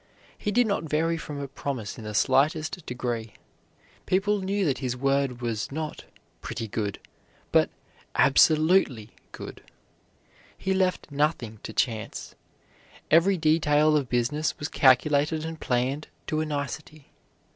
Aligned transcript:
He 0.35 0.51
did 0.51 0.65
not 0.65 0.85
vary 0.89 1.15
from 1.15 1.39
a 1.39 1.47
promise 1.47 1.95
in 1.99 2.05
the 2.05 2.15
slightest 2.15 2.83
degree. 2.87 3.33
People 4.07 4.41
knew 4.41 4.65
that 4.65 4.79
his 4.79 4.97
word 4.97 5.43
was 5.43 5.71
not 5.71 6.05
"pretty 6.41 6.67
good," 6.67 6.97
but 7.51 7.69
absolutely 8.15 9.11
good. 9.31 9.61
He 10.57 10.73
left 10.73 11.11
nothing 11.11 11.59
to 11.61 11.71
chance. 11.71 12.33
Every 13.11 13.37
detail 13.37 13.95
of 13.95 14.09
business 14.09 14.57
was 14.57 14.69
calculated 14.69 15.45
and 15.45 15.59
planned 15.61 16.07
to 16.25 16.39
a 16.41 16.47
nicety. 16.47 17.11